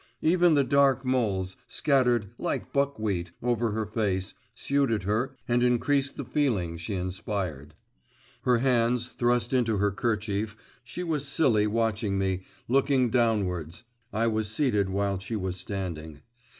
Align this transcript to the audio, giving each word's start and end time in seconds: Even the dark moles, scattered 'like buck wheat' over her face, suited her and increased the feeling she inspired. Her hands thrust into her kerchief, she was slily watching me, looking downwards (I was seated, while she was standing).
Even 0.23 0.55
the 0.55 0.63
dark 0.63 1.05
moles, 1.05 1.57
scattered 1.67 2.31
'like 2.39 2.73
buck 2.73 2.97
wheat' 2.97 3.33
over 3.43 3.69
her 3.73 3.85
face, 3.85 4.33
suited 4.55 5.03
her 5.03 5.35
and 5.47 5.61
increased 5.61 6.17
the 6.17 6.25
feeling 6.25 6.75
she 6.75 6.95
inspired. 6.95 7.75
Her 8.41 8.57
hands 8.57 9.09
thrust 9.09 9.53
into 9.53 9.77
her 9.77 9.91
kerchief, 9.91 10.57
she 10.83 11.03
was 11.03 11.27
slily 11.27 11.67
watching 11.67 12.17
me, 12.17 12.41
looking 12.67 13.11
downwards 13.11 13.83
(I 14.11 14.25
was 14.25 14.49
seated, 14.49 14.89
while 14.89 15.19
she 15.19 15.35
was 15.35 15.55
standing). 15.57 16.21